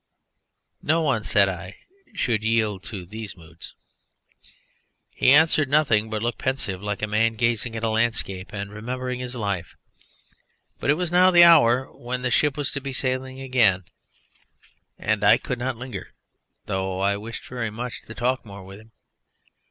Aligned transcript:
"No 0.81 1.03
one" 1.03 1.23
said 1.23 1.47
I, 1.47 1.77
"should 2.15 2.43
yield 2.43 2.81
to 2.85 3.05
these 3.05 3.37
moods." 3.37 3.75
He 5.11 5.29
answered 5.29 5.69
nothing, 5.69 6.09
but 6.09 6.23
looked 6.23 6.39
pensive 6.39 6.81
like 6.81 7.03
a 7.03 7.07
man 7.07 7.35
gazing 7.35 7.75
at 7.75 7.83
a 7.83 7.89
landscape 7.91 8.51
and 8.51 8.71
remembering 8.73 9.19
his 9.19 9.35
life. 9.35 9.75
But 10.79 10.89
it 10.89 10.95
was 10.95 11.11
now 11.11 11.29
the 11.29 11.43
hour 11.43 11.85
when 11.95 12.23
the 12.23 12.31
ship 12.31 12.57
was 12.57 12.71
to 12.71 12.81
be 12.81 12.93
sailing 12.93 13.39
again, 13.41 13.83
and 14.97 15.23
I 15.23 15.37
could 15.37 15.59
not 15.59 15.77
linger, 15.77 16.15
though 16.65 16.99
I 16.99 17.15
wished 17.15 17.45
very 17.45 17.69
much 17.69 18.01
to 18.01 18.15
talk 18.15 18.43
more 18.43 18.63
with 18.63 18.79
him. 18.79 18.93